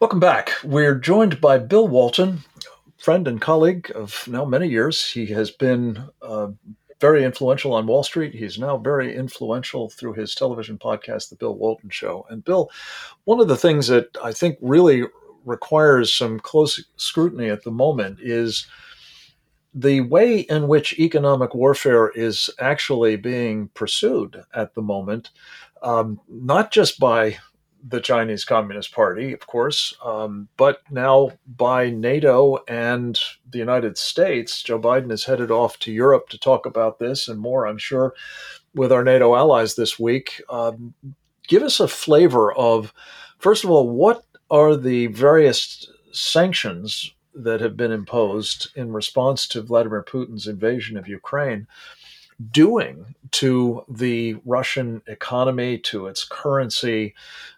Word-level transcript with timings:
Welcome 0.00 0.20
back. 0.20 0.52
We're 0.62 0.94
joined 0.94 1.40
by 1.40 1.58
Bill 1.58 1.88
Walton, 1.88 2.44
friend 2.98 3.26
and 3.26 3.40
colleague 3.40 3.90
of 3.96 4.28
now 4.28 4.44
many 4.44 4.68
years. 4.68 5.10
He 5.10 5.26
has 5.26 5.50
been 5.50 6.08
uh, 6.22 6.50
very 7.00 7.24
influential 7.24 7.74
on 7.74 7.88
Wall 7.88 8.04
Street. 8.04 8.32
He's 8.32 8.60
now 8.60 8.76
very 8.76 9.16
influential 9.16 9.90
through 9.90 10.12
his 10.12 10.36
television 10.36 10.78
podcast, 10.78 11.30
The 11.30 11.34
Bill 11.34 11.56
Walton 11.56 11.90
Show. 11.90 12.24
And 12.30 12.44
Bill, 12.44 12.70
one 13.24 13.40
of 13.40 13.48
the 13.48 13.56
things 13.56 13.88
that 13.88 14.16
I 14.22 14.30
think 14.30 14.56
really 14.60 15.02
requires 15.44 16.12
some 16.12 16.38
close 16.38 16.80
scrutiny 16.94 17.48
at 17.48 17.64
the 17.64 17.72
moment 17.72 18.20
is 18.22 18.68
the 19.74 20.02
way 20.02 20.42
in 20.42 20.68
which 20.68 20.96
economic 21.00 21.56
warfare 21.56 22.10
is 22.10 22.48
actually 22.60 23.16
being 23.16 23.66
pursued 23.74 24.44
at 24.54 24.74
the 24.74 24.82
moment, 24.82 25.30
um, 25.82 26.20
not 26.28 26.70
just 26.70 27.00
by 27.00 27.36
the 27.86 28.00
Chinese 28.00 28.44
Communist 28.44 28.92
Party, 28.92 29.32
of 29.32 29.46
course, 29.46 29.94
um, 30.04 30.48
but 30.56 30.82
now 30.90 31.32
by 31.46 31.90
NATO 31.90 32.58
and 32.66 33.18
the 33.48 33.58
United 33.58 33.96
States. 33.96 34.62
Joe 34.62 34.78
Biden 34.78 35.12
is 35.12 35.24
headed 35.24 35.50
off 35.50 35.78
to 35.80 35.92
Europe 35.92 36.28
to 36.30 36.38
talk 36.38 36.66
about 36.66 36.98
this 36.98 37.28
and 37.28 37.38
more, 37.38 37.66
I'm 37.66 37.78
sure, 37.78 38.14
with 38.74 38.92
our 38.92 39.04
NATO 39.04 39.34
allies 39.34 39.74
this 39.74 39.98
week. 39.98 40.42
Um, 40.50 40.94
give 41.46 41.62
us 41.62 41.80
a 41.80 41.88
flavor 41.88 42.52
of, 42.52 42.92
first 43.38 43.64
of 43.64 43.70
all, 43.70 43.88
what 43.88 44.24
are 44.50 44.76
the 44.76 45.06
various 45.08 45.90
sanctions 46.12 47.14
that 47.34 47.60
have 47.60 47.76
been 47.76 47.92
imposed 47.92 48.70
in 48.74 48.92
response 48.92 49.46
to 49.48 49.62
Vladimir 49.62 50.02
Putin's 50.02 50.48
invasion 50.48 50.96
of 50.96 51.06
Ukraine? 51.06 51.66
Doing 52.50 53.14
to 53.30 53.84
the 53.88 54.36
Russian 54.44 55.02
economy, 55.06 55.78
to 55.78 56.06
its 56.06 56.24
currency, 56.24 57.14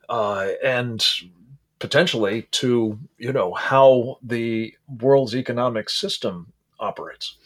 uh, 0.09 0.48
and 0.65 1.05
potentially 1.79 2.43
to 2.51 2.98
you 3.19 3.33
know 3.33 3.55
how 3.55 4.19
the 4.23 4.75
world's 5.01 5.34
economic 5.34 5.91
system 5.91 6.53
operates. 6.78 7.36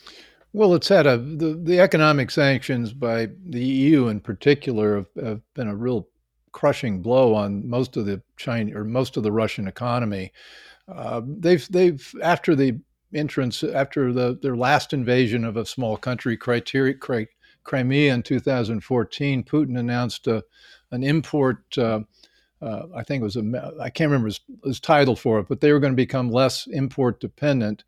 Well, 0.53 0.75
it's 0.75 0.89
had 0.89 1.07
a 1.07 1.19
the, 1.19 1.61
the 1.61 1.81
economic 1.81 2.31
sanctions 2.31 2.93
by 2.93 3.29
the 3.47 3.65
EU 3.65 4.09
in 4.09 4.21
particular 4.21 4.97
have, 4.97 5.25
have 5.25 5.55
been 5.55 5.69
a 5.69 5.75
real 5.75 6.09
crushing 6.53 7.03
blow 7.03 7.35
on 7.35 7.69
most 7.69 7.97
of 7.97 8.07
the 8.07 8.23
China 8.37 8.79
or 8.79 8.85
most 8.85 9.17
of 9.17 9.25
the 9.25 9.33
Russian 9.33 9.67
economy. 9.67 10.33
Uh, 10.89 11.23
they've 11.25 11.67
they've 11.71 12.15
after 12.23 12.55
the 12.55 12.79
entrance 13.15 13.63
after 13.63 14.13
the 14.13 14.39
their 14.41 14.57
last 14.57 14.93
invasion 14.93 15.45
of 15.45 15.57
a 15.57 15.67
small 15.67 15.97
country, 15.97 16.37
Crimea 16.37 18.13
in 18.13 18.23
2014, 18.23 19.45
Putin 19.45 19.79
announced 19.79 20.27
a, 20.27 20.45
an 20.91 21.03
import 21.03 21.79
uh, 21.79 22.01
uh, 22.65 22.87
I 22.95 23.03
think 23.03 23.21
it 23.21 23.25
was 23.25 23.37
a, 23.37 23.75
I 23.81 23.91
can't 23.91 24.09
remember 24.09 24.29
his, 24.29 24.41
his, 24.65 24.81
title 24.81 25.17
for 25.17 25.39
it, 25.39 25.49
but 25.49 25.61
they 25.61 25.73
were 25.73 25.81
going 25.81 25.93
to 25.93 25.97
become 25.97 26.31
less 26.31 26.67
import 26.69 27.21
dependent. 27.21 27.85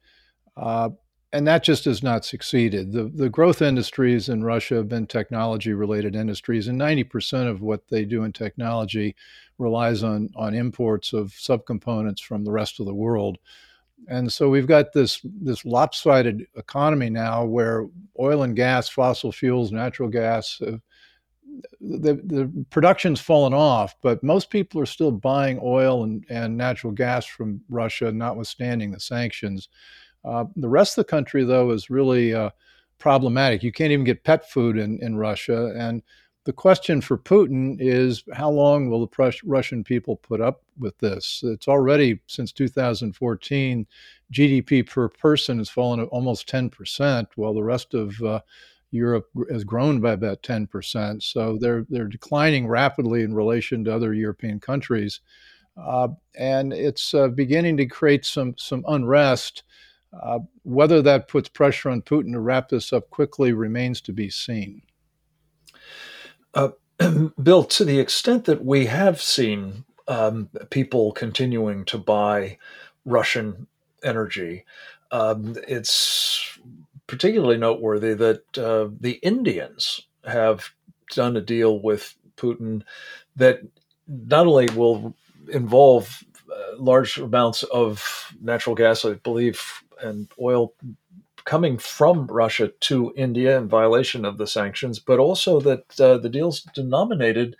Uh, 0.54 0.90
and 1.32 1.46
that 1.46 1.64
just 1.64 1.86
has 1.86 2.02
not 2.02 2.24
succeeded. 2.24 2.92
The, 2.92 3.04
the 3.04 3.28
growth 3.28 3.62
industries 3.62 4.28
in 4.28 4.44
Russia 4.44 4.76
have 4.76 4.88
been 4.88 5.06
technology 5.06 5.72
related 5.72 6.14
industries, 6.14 6.68
and 6.68 6.80
90% 6.80 7.48
of 7.48 7.62
what 7.62 7.88
they 7.88 8.04
do 8.04 8.24
in 8.24 8.32
technology 8.32 9.16
relies 9.58 10.02
on, 10.02 10.30
on 10.36 10.54
imports 10.54 11.12
of 11.12 11.28
subcomponents 11.28 12.20
from 12.20 12.44
the 12.44 12.52
rest 12.52 12.78
of 12.78 12.86
the 12.86 12.94
world. 12.94 13.38
And 14.08 14.32
so 14.32 14.48
we've 14.48 14.66
got 14.66 14.92
this, 14.92 15.20
this 15.24 15.64
lopsided 15.64 16.46
economy 16.56 17.10
now 17.10 17.44
where 17.44 17.86
oil 18.20 18.42
and 18.42 18.54
gas, 18.54 18.88
fossil 18.88 19.32
fuels, 19.32 19.72
natural 19.72 20.08
gas 20.08 20.58
have, 20.60 20.80
the, 21.80 22.14
the 22.14 22.66
production's 22.70 23.20
fallen 23.20 23.54
off, 23.54 23.94
but 24.02 24.22
most 24.22 24.50
people 24.50 24.80
are 24.80 24.86
still 24.86 25.10
buying 25.10 25.58
oil 25.62 26.04
and, 26.04 26.24
and 26.28 26.56
natural 26.56 26.92
gas 26.92 27.24
from 27.24 27.60
Russia, 27.68 28.12
notwithstanding 28.12 28.90
the 28.90 29.00
sanctions. 29.00 29.68
Uh, 30.24 30.44
the 30.56 30.68
rest 30.68 30.98
of 30.98 31.06
the 31.06 31.10
country, 31.10 31.44
though, 31.44 31.70
is 31.70 31.90
really 31.90 32.34
uh, 32.34 32.50
problematic. 32.98 33.62
You 33.62 33.72
can't 33.72 33.92
even 33.92 34.04
get 34.04 34.24
pet 34.24 34.50
food 34.50 34.76
in, 34.76 34.98
in 35.00 35.16
Russia. 35.16 35.72
And 35.76 36.02
the 36.46 36.52
question 36.52 37.00
for 37.00 37.18
Putin 37.18 37.76
is 37.80 38.22
how 38.32 38.48
long 38.48 38.88
will 38.88 39.04
the 39.04 39.34
Russian 39.44 39.82
people 39.82 40.14
put 40.14 40.40
up 40.40 40.62
with 40.78 40.96
this? 40.98 41.42
It's 41.44 41.66
already 41.66 42.20
since 42.28 42.52
2014, 42.52 43.84
GDP 44.32 44.88
per 44.88 45.08
person 45.08 45.58
has 45.58 45.68
fallen 45.68 46.00
almost 46.04 46.48
10%, 46.48 47.26
while 47.34 47.52
the 47.52 47.64
rest 47.64 47.94
of 47.94 48.22
uh, 48.22 48.40
Europe 48.92 49.28
has 49.50 49.64
grown 49.64 50.00
by 50.00 50.12
about 50.12 50.44
10%. 50.44 51.20
So 51.20 51.58
they're, 51.60 51.84
they're 51.90 52.06
declining 52.06 52.68
rapidly 52.68 53.24
in 53.24 53.34
relation 53.34 53.82
to 53.82 53.94
other 53.94 54.14
European 54.14 54.60
countries. 54.60 55.20
Uh, 55.76 56.08
and 56.36 56.72
it's 56.72 57.12
uh, 57.12 57.26
beginning 57.26 57.76
to 57.78 57.86
create 57.86 58.24
some, 58.24 58.54
some 58.56 58.84
unrest. 58.86 59.64
Uh, 60.22 60.38
whether 60.62 61.02
that 61.02 61.26
puts 61.26 61.48
pressure 61.48 61.90
on 61.90 62.02
Putin 62.02 62.32
to 62.32 62.40
wrap 62.40 62.68
this 62.68 62.92
up 62.92 63.10
quickly 63.10 63.52
remains 63.52 64.00
to 64.00 64.12
be 64.12 64.30
seen. 64.30 64.80
Uh, 66.56 66.70
Bill, 67.42 67.64
to 67.64 67.84
the 67.84 68.00
extent 68.00 68.46
that 68.46 68.64
we 68.64 68.86
have 68.86 69.20
seen 69.20 69.84
um, 70.08 70.48
people 70.70 71.12
continuing 71.12 71.84
to 71.84 71.98
buy 71.98 72.58
Russian 73.04 73.66
energy, 74.02 74.64
um, 75.10 75.56
it's 75.68 76.58
particularly 77.06 77.58
noteworthy 77.58 78.14
that 78.14 78.58
uh, 78.58 78.88
the 79.00 79.20
Indians 79.22 80.06
have 80.24 80.70
done 81.14 81.36
a 81.36 81.42
deal 81.42 81.78
with 81.78 82.16
Putin 82.38 82.82
that 83.36 83.60
not 84.08 84.46
only 84.46 84.68
will 84.74 85.14
involve 85.52 86.24
uh, 86.50 86.76
large 86.78 87.18
amounts 87.18 87.64
of 87.64 88.32
natural 88.40 88.74
gas, 88.74 89.04
I 89.04 89.12
believe, 89.14 89.62
and 90.02 90.28
oil 90.40 90.72
coming 91.46 91.78
from 91.78 92.26
Russia 92.26 92.68
to 92.80 93.14
India 93.16 93.56
in 93.56 93.68
violation 93.68 94.24
of 94.24 94.36
the 94.36 94.46
sanctions, 94.46 94.98
but 94.98 95.18
also 95.18 95.60
that 95.60 96.00
uh, 96.00 96.18
the 96.18 96.28
deal's 96.28 96.60
denominated 96.74 97.56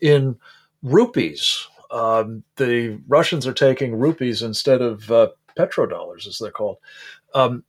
in 0.00 0.36
rupees. 0.82 1.68
Um, 1.90 2.42
the 2.56 2.98
Russians 3.06 3.46
are 3.46 3.52
taking 3.52 3.94
rupees 3.94 4.42
instead 4.42 4.82
of 4.82 5.10
uh, 5.12 5.28
petrodollars, 5.56 6.26
as 6.26 6.38
they're 6.38 6.50
called. 6.50 6.78
Um, 7.34 7.62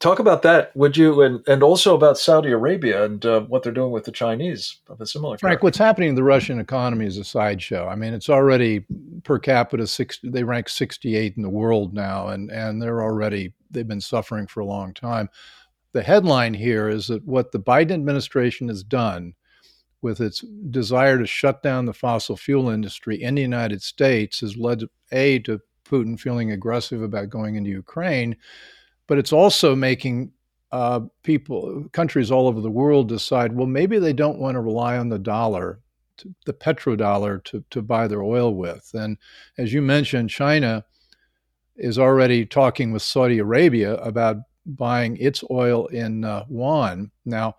talk 0.00 0.18
about 0.18 0.42
that, 0.42 0.74
would 0.76 0.96
you? 0.96 1.22
And 1.22 1.46
and 1.48 1.62
also 1.62 1.94
about 1.94 2.18
Saudi 2.18 2.50
Arabia 2.50 3.04
and 3.04 3.24
uh, 3.24 3.40
what 3.42 3.62
they're 3.62 3.72
doing 3.72 3.92
with 3.92 4.04
the 4.04 4.12
Chinese 4.12 4.78
of 4.88 5.00
a 5.00 5.06
similar. 5.06 5.38
Frank, 5.38 5.62
what's 5.62 5.78
happening 5.78 6.10
in 6.10 6.14
the 6.14 6.22
Russian 6.22 6.60
economy 6.60 7.06
is 7.06 7.18
a 7.18 7.24
sideshow. 7.24 7.86
I 7.86 7.94
mean, 7.94 8.14
it's 8.14 8.28
already 8.28 8.84
per 9.24 9.38
capita 9.38 9.86
six. 9.86 10.18
They 10.22 10.44
rank 10.44 10.68
68 10.68 11.36
in 11.36 11.42
the 11.42 11.48
world 11.48 11.94
now, 11.94 12.28
and 12.28 12.50
and 12.50 12.80
they're 12.80 13.02
already 13.02 13.52
they've 13.70 13.88
been 13.88 14.00
suffering 14.00 14.46
for 14.46 14.60
a 14.60 14.66
long 14.66 14.94
time. 14.94 15.28
The 15.92 16.02
headline 16.02 16.54
here 16.54 16.88
is 16.88 17.06
that 17.08 17.24
what 17.24 17.50
the 17.50 17.60
Biden 17.60 17.92
administration 17.92 18.68
has 18.68 18.82
done 18.82 19.34
with 20.00 20.20
its 20.20 20.44
desire 20.70 21.18
to 21.18 21.26
shut 21.26 21.62
down 21.62 21.86
the 21.86 21.92
fossil 21.92 22.36
fuel 22.36 22.68
industry 22.68 23.20
in 23.20 23.34
the 23.34 23.42
United 23.42 23.82
States 23.82 24.40
has 24.40 24.56
led 24.56 24.84
a 25.10 25.40
to 25.40 25.60
Putin 25.84 26.20
feeling 26.20 26.52
aggressive 26.52 27.02
about 27.02 27.30
going 27.30 27.56
into 27.56 27.70
Ukraine 27.70 28.36
but 29.08 29.18
it's 29.18 29.32
also 29.32 29.74
making 29.74 30.30
uh, 30.70 31.00
people, 31.22 31.88
countries 31.92 32.30
all 32.30 32.46
over 32.46 32.60
the 32.60 32.70
world 32.70 33.08
decide, 33.08 33.52
well, 33.52 33.66
maybe 33.66 33.98
they 33.98 34.12
don't 34.12 34.38
want 34.38 34.54
to 34.54 34.60
rely 34.60 34.98
on 34.98 35.08
the 35.08 35.18
dollar, 35.18 35.80
to, 36.18 36.32
the 36.44 36.52
petrodollar, 36.52 37.42
to, 37.44 37.64
to 37.70 37.82
buy 37.82 38.06
their 38.06 38.22
oil 38.22 38.54
with. 38.54 38.90
And 38.94 39.16
as 39.56 39.72
you 39.72 39.82
mentioned, 39.82 40.30
China 40.30 40.84
is 41.76 41.98
already 41.98 42.44
talking 42.44 42.92
with 42.92 43.02
Saudi 43.02 43.38
Arabia 43.38 43.94
about 43.96 44.36
buying 44.66 45.16
its 45.16 45.42
oil 45.50 45.86
in 45.86 46.24
uh, 46.24 46.44
yuan. 46.50 47.10
Now, 47.24 47.56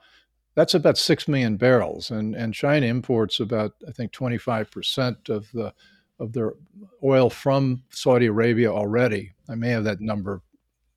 that's 0.53 0.75
about 0.75 0.97
6 0.97 1.27
million 1.27 1.57
barrels, 1.57 2.11
and, 2.11 2.35
and 2.35 2.53
China 2.53 2.85
imports 2.85 3.39
about, 3.39 3.73
I 3.87 3.91
think, 3.91 4.11
25% 4.11 5.29
of 5.29 5.49
the 5.51 5.73
of 6.19 6.33
their 6.33 6.51
oil 7.01 7.29
from 7.29 7.81
Saudi 7.91 8.25
Arabia 8.25 8.69
already. 8.69 9.31
I 9.47 9.55
may 9.55 9.69
have 9.69 9.85
that 9.85 10.01
number 10.01 10.41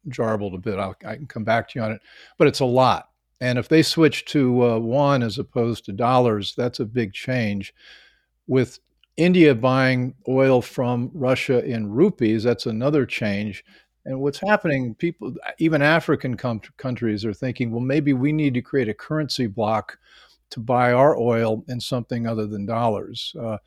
jarbled 0.08 0.54
a 0.54 0.58
bit. 0.58 0.78
I'll, 0.78 0.96
i 1.04 1.16
can 1.16 1.26
come 1.26 1.44
back 1.44 1.68
to 1.68 1.78
you 1.78 1.84
on 1.84 1.92
it, 1.92 2.00
but 2.38 2.48
it's 2.48 2.60
a 2.60 2.64
lot. 2.64 3.08
And 3.40 3.58
if 3.58 3.68
they 3.68 3.82
switch 3.82 4.24
to 4.26 4.62
uh, 4.62 5.18
as 5.20 5.38
opposed 5.38 5.84
to 5.86 5.92
dollars, 5.92 6.54
that's 6.56 6.80
a 6.80 6.84
big 6.84 7.12
change. 7.12 7.74
With 8.46 8.78
India 9.16 9.54
buying 9.54 10.14
oil 10.28 10.62
from 10.62 11.10
Russia 11.12 11.64
in 11.64 11.90
rupees, 11.90 12.44
that's 12.44 12.66
another 12.66 13.04
change. 13.04 13.64
And 14.04 14.20
what's 14.20 14.40
happening, 14.40 14.94
people, 14.94 15.34
even 15.58 15.82
African 15.82 16.36
com- 16.36 16.60
countries 16.76 17.24
are 17.24 17.34
thinking, 17.34 17.70
well, 17.70 17.80
maybe 17.80 18.12
we 18.12 18.32
need 18.32 18.54
to 18.54 18.62
create 18.62 18.88
a 18.88 18.94
currency 18.94 19.46
block 19.46 19.98
to 20.50 20.60
buy 20.60 20.92
our 20.92 21.16
oil 21.16 21.64
in 21.68 21.80
something 21.80 22.26
other 22.26 22.46
than 22.46 22.66
dollars. 22.66 23.34
Uh, 23.40 23.58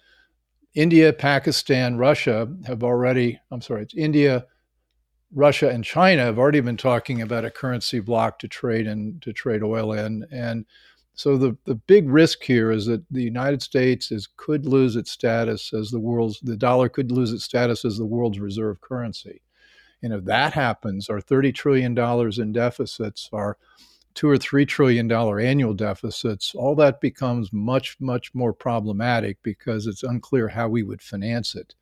India, 0.74 1.12
Pakistan, 1.14 1.98
Russia 1.98 2.48
have 2.66 2.84
already, 2.84 3.40
I'm 3.50 3.62
sorry, 3.62 3.84
it's 3.84 3.96
India, 3.96 4.46
Russia 5.36 5.70
and 5.70 5.84
China 5.84 6.24
have 6.24 6.40
already 6.40 6.62
been 6.62 6.78
talking 6.78 7.22
about 7.22 7.46
a 7.46 7.52
currency 7.52 8.00
block 8.00 8.40
to 8.40 8.48
trade 8.48 8.88
and 8.88 9.22
to 9.22 9.34
trade 9.34 9.62
oil 9.64 9.92
in, 9.94 10.26
and 10.32 10.66
So 11.16 11.38
the, 11.38 11.58
the 11.66 11.76
big 11.76 12.10
risk 12.10 12.44
here 12.44 12.72
is 12.72 12.86
that 12.88 13.04
the 13.12 13.24
United 13.24 13.62
States 13.62 14.12
is 14.12 14.28
could 14.38 14.66
lose 14.66 14.96
its 14.96 15.12
status 15.12 15.74
as 15.74 15.92
the 15.92 16.00
world's 16.00 16.40
the 16.42 16.58
dollar 16.58 16.90
could 16.90 17.12
lose 17.12 17.34
its 17.34 17.44
status 17.46 17.86
as 17.86 17.98
the 17.98 18.06
world's 18.06 18.40
reserve 18.40 18.82
currency. 18.82 19.42
And 20.04 20.14
if 20.14 20.26
that 20.26 20.54
happens, 20.54 21.10
our 21.10 21.20
$30 21.22 21.54
trillion 21.54 21.98
in 22.42 22.52
deficits, 22.54 23.30
our 23.34 23.58
two 24.14 24.30
or 24.30 24.38
three 24.38 24.66
trillion 24.66 25.08
dollar 25.08 25.40
annual 25.40 25.74
deficits, 25.74 26.56
all 26.56 26.76
that 26.76 27.02
becomes 27.02 27.52
much, 27.54 27.98
much 28.00 28.34
more 28.34 28.54
problematic 28.54 29.38
because 29.44 29.88
it's 29.88 30.04
unclear 30.04 30.48
how 30.50 30.70
we 30.70 30.84
would 30.84 31.02
finance 31.02 31.56
it. 31.56 31.76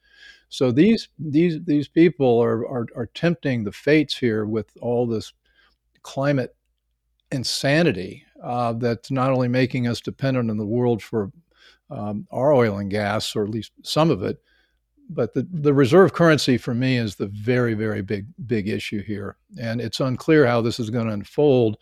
So 0.54 0.72
these 0.72 1.10
these 1.18 1.58
these 1.66 1.88
people 1.88 2.40
are, 2.40 2.68
are, 2.68 2.86
are 2.96 3.10
tempting 3.16 3.64
the 3.64 3.72
fates 3.72 4.16
here 4.16 4.46
with 4.46 4.68
all 4.82 5.08
this 5.08 5.34
climate 6.04 6.56
insanity 7.32 8.24
uh, 8.44 8.74
that's 8.74 9.10
not 9.10 9.32
only 9.32 9.48
making 9.48 9.88
us 9.88 10.00
dependent 10.00 10.52
on 10.52 10.58
the 10.58 10.66
world 10.66 11.02
for 11.02 11.32
um, 11.90 12.28
our 12.30 12.54
oil 12.54 12.78
and 12.78 12.92
gas, 12.92 13.36
or 13.36 13.44
at 13.44 13.50
least 13.50 13.72
some 13.82 14.12
of 14.12 14.22
it, 14.22 14.44
but 15.10 15.34
the, 15.34 15.48
the 15.52 15.74
reserve 15.74 16.14
currency 16.14 16.60
for 16.60 16.76
me 16.76 16.98
is 16.98 17.16
the 17.16 17.28
very, 17.28 17.74
very 17.74 18.04
big, 18.04 18.28
big 18.46 18.68
issue 18.68 19.02
here. 19.02 19.38
And 19.60 19.82
it's 19.82 20.02
unclear 20.02 20.46
how 20.46 20.62
this 20.62 20.80
is 20.80 20.92
going 20.92 21.08
to 21.08 21.14
unfold. 21.14 21.78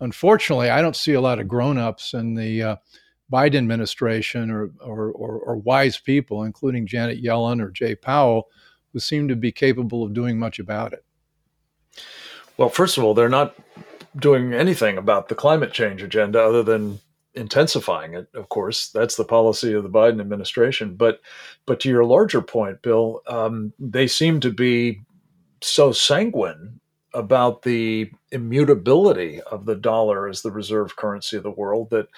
Unfortunately, 0.00 0.70
I 0.70 0.82
don't 0.82 0.96
see 0.96 1.12
a 1.12 1.20
lot 1.20 1.38
of 1.38 1.46
grown-ups 1.46 2.14
in 2.14 2.34
the 2.34 2.62
uh, 2.62 2.76
Biden 3.32 3.56
administration 3.56 4.50
or, 4.50 4.70
or, 4.80 5.10
or, 5.10 5.38
or 5.38 5.56
wise 5.56 5.98
people, 5.98 6.44
including 6.44 6.86
Janet 6.86 7.22
Yellen 7.22 7.60
or 7.60 7.70
Jay 7.70 7.94
Powell, 7.94 8.48
who 8.92 9.00
seem 9.00 9.28
to 9.28 9.36
be 9.36 9.52
capable 9.52 10.02
of 10.02 10.14
doing 10.14 10.38
much 10.38 10.58
about 10.58 10.92
it. 10.92 11.04
Well, 12.56 12.68
first 12.68 12.96
of 12.96 13.04
all, 13.04 13.14
they're 13.14 13.28
not 13.28 13.56
doing 14.16 14.54
anything 14.54 14.96
about 14.96 15.28
the 15.28 15.34
climate 15.34 15.72
change 15.72 16.02
agenda 16.02 16.42
other 16.42 16.62
than 16.62 17.00
intensifying 17.34 18.14
it. 18.14 18.28
Of 18.34 18.48
course, 18.48 18.88
that's 18.88 19.16
the 19.16 19.24
policy 19.24 19.74
of 19.74 19.82
the 19.82 19.90
Biden 19.90 20.20
administration. 20.20 20.94
But, 20.94 21.20
but 21.66 21.80
to 21.80 21.88
your 21.90 22.04
larger 22.04 22.40
point, 22.40 22.80
Bill, 22.80 23.20
um, 23.26 23.74
they 23.78 24.06
seem 24.06 24.40
to 24.40 24.50
be 24.50 25.02
so 25.60 25.92
sanguine 25.92 26.80
about 27.12 27.62
the 27.62 28.10
immutability 28.30 29.40
of 29.42 29.66
the 29.66 29.74
dollar 29.74 30.28
as 30.28 30.42
the 30.42 30.50
reserve 30.50 30.96
currency 30.96 31.36
of 31.36 31.42
the 31.42 31.50
world 31.50 31.90
that 31.90 32.08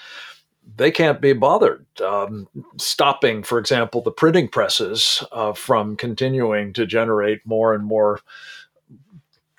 they 0.76 0.90
can't 0.90 1.20
be 1.20 1.32
bothered 1.32 1.86
um, 2.00 2.48
stopping, 2.78 3.42
for 3.42 3.58
example, 3.58 4.02
the 4.02 4.10
printing 4.10 4.48
presses 4.48 5.24
uh, 5.32 5.52
from 5.52 5.96
continuing 5.96 6.72
to 6.74 6.86
generate 6.86 7.44
more 7.46 7.74
and 7.74 7.84
more 7.84 8.20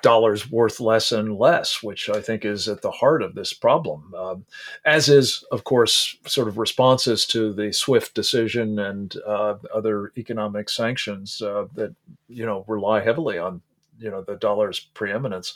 dollars 0.01 0.49
worth 0.49 0.79
less 0.79 1.11
and 1.11 1.37
less, 1.37 1.83
which 1.83 2.09
I 2.09 2.21
think 2.21 2.45
is 2.45 2.69
at 2.69 2.81
the 2.81 2.91
heart 2.91 3.21
of 3.21 3.35
this 3.35 3.53
problem. 3.53 4.13
Um, 4.15 4.45
as 4.85 5.09
is, 5.09 5.43
of 5.51 5.65
course, 5.65 6.15
sort 6.25 6.47
of 6.47 6.57
responses 6.57 7.25
to 7.27 7.51
the 7.51 7.73
SWIFT 7.73 8.13
decision 8.13 8.79
and 8.79 9.15
uh, 9.27 9.55
other 9.73 10.13
economic 10.17 10.69
sanctions 10.69 11.41
uh, 11.41 11.65
that 11.75 11.93
you 12.27 12.45
know 12.45 12.63
rely 12.67 13.01
heavily 13.01 13.37
on 13.37 13.61
you 13.99 14.09
know 14.09 14.21
the 14.21 14.35
dollar's 14.35 14.79
preeminence. 14.79 15.53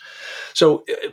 So, 0.53 0.83
uh, 0.89 1.09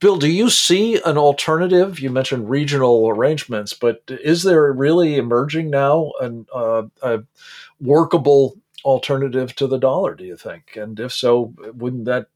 Bill, 0.00 0.16
do 0.16 0.28
you 0.28 0.50
see 0.50 1.00
an 1.04 1.16
alternative? 1.16 2.00
You 2.00 2.10
mentioned 2.10 2.50
regional 2.50 3.08
arrangements, 3.08 3.72
but 3.72 4.02
is 4.08 4.42
there 4.42 4.72
really 4.72 5.16
emerging 5.16 5.70
now 5.70 6.12
an, 6.20 6.46
uh, 6.54 6.84
a 7.02 7.20
workable 7.80 8.56
alternative 8.84 9.54
to 9.56 9.66
the 9.66 9.78
dollar? 9.78 10.14
Do 10.14 10.24
you 10.24 10.36
think? 10.36 10.76
And 10.76 10.98
if 10.98 11.12
so, 11.12 11.54
wouldn't 11.74 12.04
that 12.06 12.26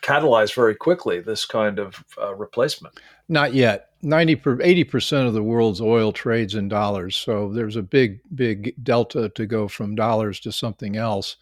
catalyze 0.00 0.54
very 0.54 0.74
quickly 0.74 1.20
this 1.20 1.44
kind 1.44 1.78
of 1.78 2.04
uh, 2.20 2.34
replacement? 2.34 2.94
Not 3.28 3.54
yet. 3.54 3.88
90 4.02 4.36
80% 4.36 5.26
of 5.26 5.34
the 5.34 5.42
world's 5.42 5.80
oil 5.80 6.10
trades 6.10 6.54
in 6.54 6.68
dollars. 6.68 7.16
So 7.16 7.52
there's 7.52 7.76
a 7.76 7.82
big, 7.82 8.20
big 8.34 8.74
delta 8.82 9.28
to 9.30 9.46
go 9.46 9.68
from 9.68 9.94
dollars 9.94 10.40
to 10.40 10.52
something 10.52 10.96
else. 10.96 11.36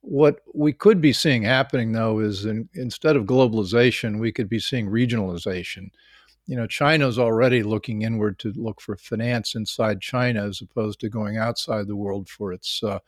What 0.00 0.40
we 0.54 0.72
could 0.72 1.00
be 1.00 1.12
seeing 1.12 1.42
happening, 1.42 1.92
though, 1.92 2.20
is 2.20 2.44
in, 2.44 2.68
instead 2.74 3.16
of 3.16 3.24
globalization, 3.24 4.20
we 4.20 4.32
could 4.32 4.48
be 4.48 4.60
seeing 4.60 4.88
regionalization. 4.88 5.90
You 6.46 6.56
know, 6.56 6.66
China's 6.66 7.18
already 7.18 7.62
looking 7.62 8.02
inward 8.02 8.38
to 8.38 8.52
look 8.56 8.80
for 8.80 8.96
finance 8.96 9.54
inside 9.54 10.00
China 10.00 10.46
as 10.46 10.62
opposed 10.62 11.00
to 11.00 11.10
going 11.10 11.36
outside 11.36 11.86
the 11.86 11.96
world 11.96 12.28
for 12.28 12.52
its 12.52 12.82
uh, 12.82 13.00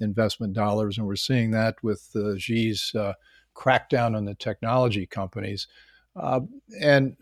investment 0.00 0.54
dollars. 0.54 0.98
And 0.98 1.06
we're 1.06 1.16
seeing 1.16 1.50
that 1.52 1.76
with 1.82 2.10
uh, 2.16 2.36
Xi's 2.38 2.92
uh, 2.94 3.12
crackdown 3.54 4.16
on 4.16 4.24
the 4.24 4.34
technology 4.34 5.06
companies. 5.06 5.68
Uh, 6.16 6.40
and 6.80 7.16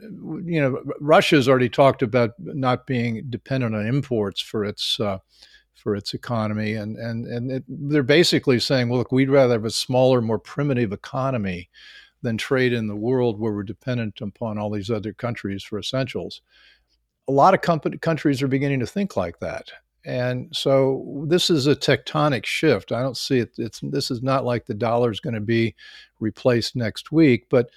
you 0.44 0.60
know, 0.60 0.82
Russia's 1.00 1.48
already 1.48 1.68
talked 1.68 2.02
about 2.02 2.30
not 2.38 2.86
being 2.86 3.26
dependent 3.28 3.74
on 3.74 3.86
imports 3.86 4.40
for 4.40 4.64
its 4.64 4.98
uh, 5.00 5.18
for 5.76 5.94
its 5.94 6.14
economy, 6.14 6.74
and 6.74 6.96
and 6.96 7.26
and 7.26 7.50
it, 7.50 7.64
they're 7.68 8.02
basically 8.02 8.58
saying, 8.58 8.88
well, 8.88 8.98
look, 8.98 9.12
we'd 9.12 9.30
rather 9.30 9.54
have 9.54 9.64
a 9.64 9.70
smaller, 9.70 10.20
more 10.20 10.38
primitive 10.38 10.92
economy 10.92 11.70
than 12.22 12.36
trade 12.36 12.72
in 12.72 12.88
the 12.88 12.96
world 12.96 13.38
where 13.38 13.52
we're 13.52 13.62
dependent 13.62 14.20
upon 14.20 14.58
all 14.58 14.70
these 14.70 14.90
other 14.90 15.12
countries 15.12 15.62
for 15.62 15.78
essentials. 15.78 16.40
A 17.28 17.32
lot 17.32 17.54
of 17.54 17.60
company, 17.60 17.98
countries 17.98 18.42
are 18.42 18.48
beginning 18.48 18.80
to 18.80 18.86
think 18.86 19.16
like 19.16 19.38
that, 19.40 19.70
and 20.04 20.48
so 20.52 21.24
this 21.28 21.50
is 21.50 21.66
a 21.66 21.76
tectonic 21.76 22.46
shift. 22.46 22.92
I 22.92 23.02
don't 23.02 23.16
see 23.16 23.38
it. 23.38 23.52
It's 23.58 23.80
this 23.82 24.10
is 24.10 24.22
not 24.22 24.44
like 24.44 24.66
the 24.66 24.74
dollar 24.74 25.10
is 25.10 25.20
going 25.20 25.34
to 25.34 25.40
be 25.40 25.74
replaced 26.20 26.74
next 26.74 27.12
week, 27.12 27.46
but 27.50 27.70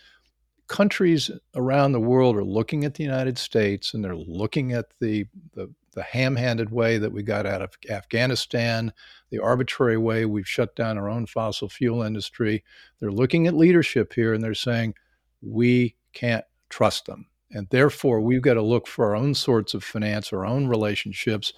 countries 0.69 1.31
around 1.56 1.92
the 1.92 2.00
world 2.00 2.38
are 2.38 2.44
looking 2.44 2.86
at 2.86 2.94
the 2.94 3.04
United 3.04 3.38
States 3.38 3.94
and 3.94 4.06
they're 4.06 4.16
looking 4.16 4.72
at 4.72 4.86
the 5.01 5.25
the, 5.54 5.69
the 5.94 6.03
ham-handed 6.03 6.71
way 6.71 6.97
that 6.97 7.12
we 7.12 7.24
got 7.24 7.45
out 7.45 7.62
of 7.62 7.77
Afghanistan, 7.89 8.94
the 9.30 9.39
arbitrary 9.39 9.97
way 9.97 10.25
we've 10.25 10.47
shut 10.47 10.75
down 10.75 10.97
our 10.97 11.09
own 11.09 11.25
fossil 11.25 11.69
fuel 11.69 12.03
industry. 12.03 12.63
They're 13.00 13.12
looking 13.12 13.47
at 13.47 13.56
leadership 13.56 14.13
here 14.13 14.33
and 14.33 14.44
they're 14.44 14.53
saying 14.53 14.95
we 15.41 15.95
can't 16.13 16.45
trust 16.69 17.06
them. 17.06 17.27
And 17.51 17.68
therefore, 17.69 18.21
we've 18.21 18.44
got 18.44 18.53
to 18.56 18.62
look 18.62 18.86
for 18.86 19.06
our 19.06 19.15
own 19.15 19.33
sorts 19.33 19.74
of 19.74 19.83
finance, 19.83 20.31
our 20.31 20.45
own 20.45 20.68
relationships 20.68 21.53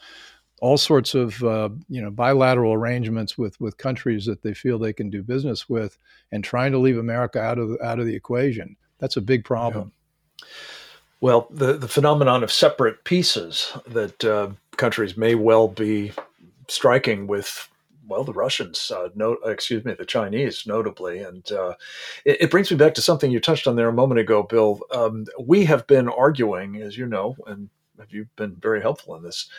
all 0.61 0.77
sorts 0.77 1.15
of 1.15 1.43
uh, 1.43 1.69
you 1.89 2.01
know 2.01 2.11
bilateral 2.11 2.73
arrangements 2.73 3.37
with 3.37 3.59
with 3.59 3.77
countries 3.77 4.25
that 4.25 4.43
they 4.43 4.53
feel 4.53 4.79
they 4.79 4.93
can 4.93 5.09
do 5.09 5.23
business 5.23 5.67
with, 5.67 5.97
and 6.31 6.43
trying 6.43 6.71
to 6.71 6.77
leave 6.77 6.97
America 6.97 7.41
out 7.41 7.57
of 7.57 7.75
out 7.83 7.99
of 7.99 8.05
the 8.05 8.15
equation. 8.15 8.77
That's 8.99 9.17
a 9.17 9.21
big 9.21 9.43
problem. 9.43 9.91
Yeah. 10.39 10.47
Well, 11.21 11.47
the 11.51 11.73
the 11.73 11.87
phenomenon 11.87 12.43
of 12.43 12.51
separate 12.51 13.03
pieces 13.03 13.71
that 13.87 14.25
uh, 14.25 14.49
countries 14.77 15.15
may 15.15 15.35
well 15.35 15.67
be 15.67 16.11
striking 16.67 17.27
with 17.27 17.69
well, 18.07 18.23
the 18.25 18.33
Russians, 18.33 18.91
uh, 18.93 19.07
no, 19.15 19.33
excuse 19.45 19.85
me, 19.85 19.93
the 19.93 20.03
Chinese, 20.03 20.67
notably, 20.67 21.19
and 21.19 21.49
uh, 21.49 21.75
it, 22.25 22.41
it, 22.41 22.51
brings 22.51 22.69
me 22.69 22.75
back 22.75 22.93
to 22.95 23.01
something 23.01 23.31
you 23.31 23.39
touched 23.39 23.67
on 23.67 23.77
there 23.77 23.87
a 23.87 23.93
moment 23.93 24.19
ago, 24.19 24.43
Bill. 24.43 24.81
Um, 24.91 25.27
we 25.39 25.63
have 25.63 25.87
been 25.87 26.09
arguing, 26.09 26.81
as 26.81 26.97
you 26.97 27.05
know, 27.05 27.37
and 27.47 27.69
you've 28.09 28.35
been 28.35 28.55
very 28.55 28.81
helpful 28.81 29.15
in 29.15 29.23
this, 29.23 29.49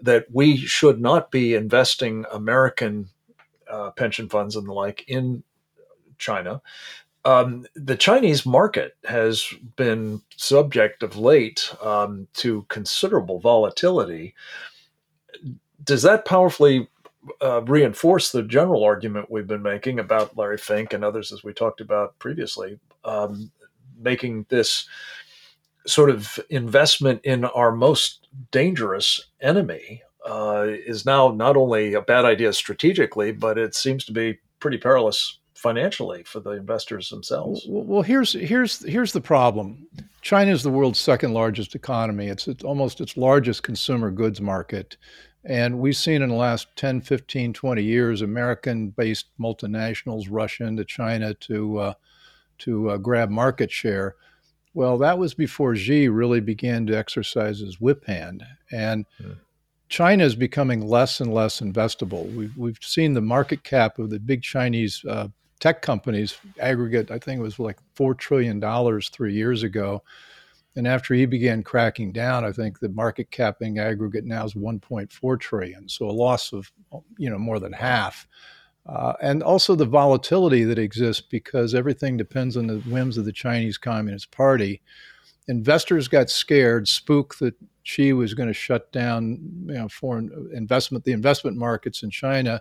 that 0.00 0.26
we 0.30 0.58
should 0.58 1.00
not 1.00 1.30
be 1.30 1.54
investing 1.54 2.26
American 2.30 3.08
uh, 3.70 3.92
pension 3.92 4.28
funds 4.28 4.56
and 4.56 4.68
the 4.68 4.72
like 4.74 5.04
in 5.08 5.42
China. 6.18 6.60
Um, 7.24 7.66
the 7.74 7.96
Chinese 7.96 8.44
market 8.44 8.96
has 9.04 9.46
been 9.76 10.22
subject 10.36 11.02
of 11.02 11.16
late 11.16 11.72
um, 11.80 12.26
to 12.34 12.66
considerable 12.68 13.38
volatility. 13.38 14.34
Does 15.84 16.02
that 16.02 16.24
powerfully 16.24 16.88
uh, 17.40 17.62
reinforce 17.62 18.32
the 18.32 18.42
general 18.42 18.82
argument 18.82 19.30
we've 19.30 19.46
been 19.46 19.62
making 19.62 20.00
about 20.00 20.36
Larry 20.36 20.58
Fink 20.58 20.92
and 20.92 21.04
others, 21.04 21.32
as 21.32 21.44
we 21.44 21.52
talked 21.52 21.80
about 21.80 22.18
previously, 22.18 22.80
um, 23.04 23.50
making 24.00 24.46
this 24.48 24.88
sort 25.86 26.10
of 26.10 26.38
investment 26.50 27.20
in 27.24 27.44
our 27.44 27.72
most 27.72 28.28
dangerous 28.50 29.28
enemy 29.40 30.02
uh, 30.26 30.66
is 30.68 31.04
now 31.04 31.28
not 31.28 31.56
only 31.56 31.94
a 31.94 32.00
bad 32.02 32.24
idea 32.24 32.52
strategically, 32.52 33.32
but 33.32 33.58
it 33.58 33.74
seems 33.74 34.04
to 34.04 34.12
be 34.12 34.38
pretty 34.60 34.78
perilous 34.78 35.38
financially 35.62 36.24
for 36.24 36.40
the 36.40 36.50
investors 36.50 37.08
themselves. 37.08 37.64
Well, 37.68 38.02
here's 38.02 38.32
here's 38.32 38.84
here's 38.84 39.12
the 39.12 39.20
problem. 39.20 39.86
China 40.20 40.50
is 40.50 40.62
the 40.62 40.70
world's 40.70 40.98
second 40.98 41.32
largest 41.32 41.74
economy. 41.74 42.26
It's, 42.28 42.46
it's 42.46 42.62
almost 42.62 43.00
its 43.00 43.16
largest 43.16 43.62
consumer 43.62 44.10
goods 44.10 44.40
market. 44.40 44.96
And 45.44 45.80
we've 45.80 45.96
seen 45.96 46.22
in 46.22 46.28
the 46.28 46.36
last 46.36 46.68
10, 46.76 47.00
15, 47.00 47.52
20 47.52 47.82
years 47.82 48.22
American 48.22 48.90
based 48.90 49.26
multinationals 49.40 50.28
rush 50.30 50.60
into 50.60 50.84
China 50.84 51.34
to, 51.34 51.78
uh, 51.78 51.94
to 52.58 52.90
uh, 52.90 52.96
grab 52.98 53.30
market 53.30 53.72
share. 53.72 54.14
Well, 54.74 54.96
that 54.98 55.18
was 55.18 55.34
before 55.34 55.74
Xi 55.74 56.08
really 56.08 56.40
began 56.40 56.86
to 56.86 56.96
exercise 56.96 57.58
his 57.58 57.80
whip 57.80 58.06
hand. 58.06 58.44
And 58.70 59.04
hmm. 59.20 59.32
China 59.88 60.24
is 60.24 60.36
becoming 60.36 60.86
less 60.86 61.20
and 61.20 61.34
less 61.34 61.60
investable. 61.60 62.32
We've, 62.34 62.56
we've 62.56 62.78
seen 62.80 63.12
the 63.12 63.20
market 63.20 63.64
cap 63.64 63.98
of 63.98 64.08
the 64.10 64.20
big 64.20 64.42
Chinese 64.42 65.04
uh, 65.04 65.28
tech 65.62 65.80
companies 65.80 66.38
aggregate, 66.58 67.12
I 67.12 67.20
think 67.20 67.38
it 67.38 67.42
was 67.42 67.60
like 67.60 67.78
$4 67.94 68.18
trillion 68.18 68.60
three 69.00 69.32
years 69.32 69.62
ago. 69.62 70.02
And 70.74 70.88
after 70.88 71.14
he 71.14 71.24
began 71.24 71.62
cracking 71.62 72.10
down, 72.10 72.44
I 72.44 72.50
think 72.50 72.80
the 72.80 72.88
market 72.88 73.30
capping 73.30 73.78
aggregate 73.78 74.24
now 74.24 74.44
is 74.44 74.54
1.4 74.54 75.38
trillion, 75.38 75.88
so 75.88 76.06
a 76.06 76.10
loss 76.10 76.52
of 76.52 76.72
you 77.16 77.30
know 77.30 77.38
more 77.38 77.60
than 77.60 77.72
half. 77.72 78.26
Uh, 78.86 79.12
and 79.22 79.40
also 79.40 79.76
the 79.76 79.84
volatility 79.84 80.64
that 80.64 80.80
exists 80.80 81.22
because 81.22 81.76
everything 81.76 82.16
depends 82.16 82.56
on 82.56 82.66
the 82.66 82.80
whims 82.80 83.16
of 83.16 83.24
the 83.24 83.32
Chinese 83.32 83.78
Communist 83.78 84.32
Party. 84.32 84.82
Investors 85.46 86.08
got 86.08 86.28
scared, 86.28 86.88
spooked 86.88 87.38
that 87.38 87.54
Xi 87.84 88.14
was 88.14 88.34
going 88.34 88.48
to 88.48 88.54
shut 88.54 88.90
down 88.90 89.38
you 89.66 89.74
know, 89.74 89.88
foreign 89.88 90.50
investment, 90.52 91.04
the 91.04 91.12
investment 91.12 91.56
markets 91.56 92.02
in 92.02 92.10
China. 92.10 92.60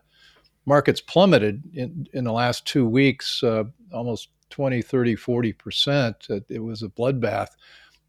Markets 0.66 1.02
plummeted 1.02 1.64
in, 1.74 2.08
in 2.14 2.24
the 2.24 2.32
last 2.32 2.66
two 2.66 2.86
weeks, 2.86 3.44
uh, 3.44 3.64
almost 3.92 4.30
20, 4.52 4.82
30, 4.82 5.16
40%. 5.16 6.44
It 6.50 6.60
was 6.60 6.84
a 6.84 6.90
bloodbath. 6.90 7.50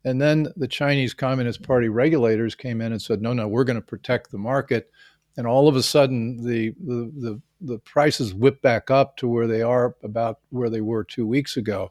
And 0.05 0.21
then 0.21 0.49
the 0.57 0.69
Chinese 0.69 1.15
Communist 1.15 1.63
Party 1.63 1.89
regulators 1.89 2.55
came 2.55 2.81
in 2.81 2.93
and 2.93 3.01
said, 3.01 3.23
no, 3.23 3.33
no, 3.33 3.47
we're 3.47 3.65
going 3.65 3.77
to 3.77 3.87
protect 3.87 4.31
the 4.31 4.39
market. 4.39 4.91
And 5.37 5.47
all 5.47 5.69
of 5.69 5.77
a 5.77 5.83
sudden, 5.83 6.45
the, 6.45 6.75
the, 6.85 7.13
the, 7.17 7.41
the 7.61 7.79
prices 7.79 8.35
whip 8.35 8.61
back 8.61 8.91
up 8.91 9.17
to 9.19 9.29
where 9.29 9.47
they 9.47 9.63
are 9.63 9.95
about 10.03 10.41
where 10.51 10.69
they 10.69 10.81
were 10.81 11.05
two 11.05 11.27
weeks 11.27 11.57
ago. 11.57 11.91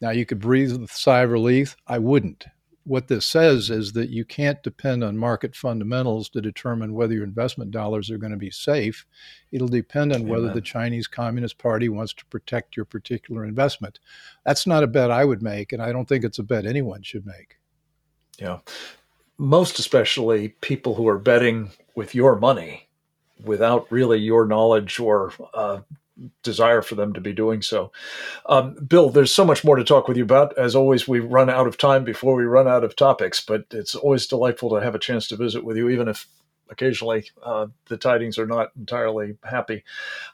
Now, 0.00 0.10
you 0.10 0.26
could 0.26 0.40
breathe 0.40 0.72
a 0.72 0.88
sigh 0.88 1.22
of 1.22 1.30
relief. 1.30 1.76
I 1.86 1.98
wouldn't 1.98 2.46
what 2.86 3.08
this 3.08 3.26
says 3.26 3.68
is 3.68 3.92
that 3.94 4.10
you 4.10 4.24
can't 4.24 4.62
depend 4.62 5.02
on 5.02 5.18
market 5.18 5.56
fundamentals 5.56 6.28
to 6.28 6.40
determine 6.40 6.94
whether 6.94 7.14
your 7.14 7.24
investment 7.24 7.72
dollars 7.72 8.10
are 8.10 8.18
going 8.18 8.30
to 8.30 8.38
be 8.38 8.50
safe. 8.50 9.04
It'll 9.50 9.66
depend 9.66 10.12
on 10.12 10.20
Amen. 10.20 10.32
whether 10.32 10.54
the 10.54 10.60
Chinese 10.60 11.08
Communist 11.08 11.58
Party 11.58 11.88
wants 11.88 12.14
to 12.14 12.24
protect 12.26 12.76
your 12.76 12.84
particular 12.84 13.44
investment. 13.44 13.98
That's 14.44 14.68
not 14.68 14.84
a 14.84 14.86
bet 14.86 15.10
I 15.10 15.24
would 15.24 15.42
make, 15.42 15.72
and 15.72 15.82
I 15.82 15.90
don't 15.90 16.08
think 16.08 16.24
it's 16.24 16.38
a 16.38 16.44
bet 16.44 16.64
anyone 16.64 17.02
should 17.02 17.26
make. 17.26 17.56
Yeah. 18.38 18.58
Most 19.36 19.80
especially 19.80 20.50
people 20.60 20.94
who 20.94 21.08
are 21.08 21.18
betting 21.18 21.70
with 21.96 22.14
your 22.14 22.36
money 22.36 22.88
without 23.42 23.90
really 23.90 24.18
your 24.18 24.46
knowledge 24.46 25.00
or 25.00 25.32
uh, 25.54 25.80
desire 26.42 26.82
for 26.82 26.94
them 26.94 27.12
to 27.12 27.20
be 27.20 27.32
doing 27.32 27.62
so. 27.62 27.92
Um, 28.46 28.76
Bill, 28.86 29.10
there's 29.10 29.32
so 29.32 29.44
much 29.44 29.64
more 29.64 29.76
to 29.76 29.84
talk 29.84 30.08
with 30.08 30.16
you 30.16 30.24
about. 30.24 30.56
As 30.58 30.74
always, 30.74 31.06
we 31.06 31.20
run 31.20 31.50
out 31.50 31.66
of 31.66 31.78
time 31.78 32.04
before 32.04 32.34
we 32.34 32.44
run 32.44 32.68
out 32.68 32.84
of 32.84 32.96
topics, 32.96 33.40
but 33.40 33.64
it's 33.70 33.94
always 33.94 34.26
delightful 34.26 34.70
to 34.70 34.76
have 34.76 34.94
a 34.94 35.00
chance 35.00 35.28
to 35.28 35.36
visit 35.36 35.64
with 35.64 35.76
you, 35.76 35.88
even 35.88 36.08
if 36.08 36.26
occasionally 36.70 37.30
uh, 37.42 37.66
the 37.86 37.96
tidings 37.96 38.38
are 38.38 38.46
not 38.46 38.70
entirely 38.76 39.36
happy. 39.44 39.84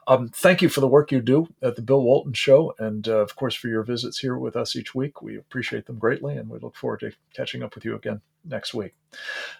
Um, 0.06 0.28
thank 0.28 0.62
you 0.62 0.68
for 0.68 0.80
the 0.80 0.88
work 0.88 1.12
you 1.12 1.20
do 1.20 1.48
at 1.62 1.76
the 1.76 1.82
Bill 1.82 2.02
Walton 2.02 2.32
Show, 2.32 2.74
and 2.78 3.06
uh, 3.08 3.18
of 3.18 3.36
course 3.36 3.54
for 3.54 3.68
your 3.68 3.82
visits 3.82 4.18
here 4.18 4.36
with 4.38 4.56
us 4.56 4.76
each 4.76 4.94
week. 4.94 5.22
We 5.22 5.36
appreciate 5.36 5.86
them 5.86 5.98
greatly, 5.98 6.36
and 6.36 6.48
we 6.48 6.58
look 6.58 6.76
forward 6.76 7.00
to 7.00 7.12
catching 7.34 7.62
up 7.62 7.74
with 7.74 7.84
you 7.84 7.94
again 7.94 8.20
next 8.44 8.74
week. 8.74 8.94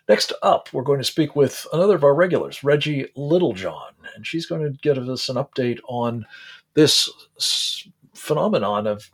Next 0.08 0.32
up, 0.42 0.72
we're 0.72 0.82
going 0.82 1.00
to 1.00 1.04
speak 1.04 1.36
with 1.36 1.66
another 1.72 1.96
of 1.96 2.04
our 2.04 2.14
regulars, 2.14 2.64
Reggie 2.64 3.08
Littlejohn, 3.16 3.94
and 4.14 4.26
she's 4.26 4.46
going 4.46 4.62
to 4.62 4.78
give 4.80 4.98
us 4.98 5.28
an 5.28 5.36
update 5.36 5.78
on 5.88 6.26
this 6.74 7.88
phenomenon 8.14 8.86
of 8.86 9.10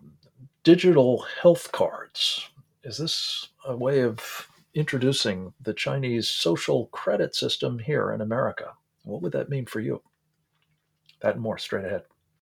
digital 0.64 1.24
health 1.40 1.72
cards. 1.72 2.48
Is 2.84 2.98
this 2.98 3.48
a 3.66 3.76
way 3.76 4.00
of 4.00 4.48
introducing 4.74 5.52
the 5.60 5.74
Chinese 5.74 6.28
social 6.28 6.86
credit 6.86 7.34
system 7.34 7.78
here 7.78 8.12
in 8.12 8.20
America? 8.20 8.72
What 9.04 9.22
would 9.22 9.32
that 9.32 9.48
mean 9.48 9.66
for 9.66 9.80
you? 9.80 10.02
That 11.20 11.34
and 11.34 11.42
more 11.42 11.58
straight 11.58 11.84
ahead. 11.84 12.02